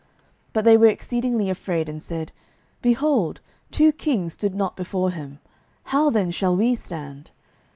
[0.01, 0.09] 12:010:004
[0.53, 2.31] But they were exceedingly afraid, and said,
[2.81, 5.37] Behold, two kings stood not before him:
[5.83, 7.29] how then shall we stand?